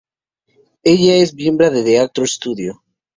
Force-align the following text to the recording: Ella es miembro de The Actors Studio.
Ella 0.83 1.13
es 1.17 1.35
miembro 1.35 1.69
de 1.69 1.83
The 1.83 1.99
Actors 1.99 2.31
Studio. 2.31 2.81